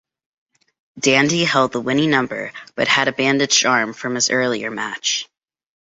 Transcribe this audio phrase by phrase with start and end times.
[0.97, 5.29] Dandy held the winning number but had a bandaged arm from his earlier match.